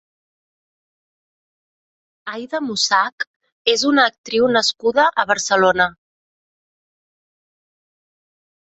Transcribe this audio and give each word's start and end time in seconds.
Aida 2.33 2.61
Mussach 2.69 3.27
és 3.75 3.85
una 3.91 4.09
actriu 4.13 4.51
nascuda 4.57 5.09
a 5.11 5.29
Barcelona. 5.35 5.91